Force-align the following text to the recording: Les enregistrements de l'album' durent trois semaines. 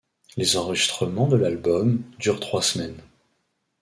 Les 0.35 0.57
enregistrements 0.57 1.27
de 1.27 1.35
l'album' 1.37 2.01
durent 2.19 2.39
trois 2.39 2.63
semaines. 2.63 3.03